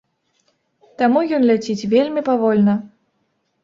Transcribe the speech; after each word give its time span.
Таму 1.03 1.19
ён 1.39 1.47
ляціць 1.51 1.87
вельмі 1.95 2.21
павольна. 2.35 2.73